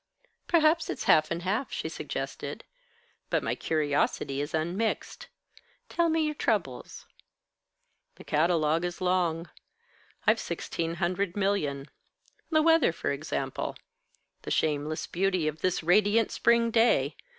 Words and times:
"Perhaps 0.47 0.89
it's 0.89 1.03
half 1.03 1.29
and 1.29 1.43
half," 1.43 1.71
she 1.71 1.87
suggested. 1.87 2.63
"But 3.29 3.43
my 3.43 3.53
curiosity 3.53 4.41
is 4.41 4.51
unmixed. 4.51 5.27
Tell 5.89 6.09
me 6.09 6.21
your 6.25 6.33
troubles." 6.33 7.05
"The 8.15 8.23
catalogue 8.23 8.83
is 8.83 8.99
long. 8.99 9.47
I've 10.25 10.39
sixteen 10.39 10.95
hundred 10.95 11.37
million. 11.37 11.85
The 12.49 12.63
weather, 12.63 12.91
for 12.91 13.11
example. 13.11 13.75
The 14.41 14.49
shameless 14.49 15.05
beauty 15.05 15.47
of 15.47 15.61
this 15.61 15.83
radiant 15.83 16.31
spring 16.31 16.71
day. 16.71 17.15